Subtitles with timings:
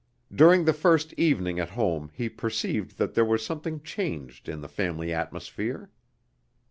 [0.33, 4.67] During the first evening at home he perceived that there was something changed in the
[4.67, 5.91] family atmosphere.